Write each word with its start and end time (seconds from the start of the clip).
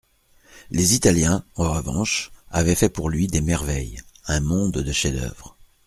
Les 0.71 0.95
Italiens, 0.95 1.45
en 1.57 1.73
revanche, 1.73 2.31
avaient 2.49 2.73
fait 2.73 2.89
pour 2.89 3.07
lui 3.07 3.27
des 3.27 3.39
merveilles, 3.39 4.01
un 4.25 4.39
monde 4.39 4.71
de 4.73 4.91
chefs-d'oeuvre. 4.91 5.55